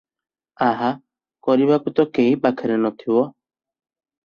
[0.67, 0.89] ଆହା
[1.49, 3.23] କରିବାକୁ ତ କେହି ପାଖରେ ନଥିବ।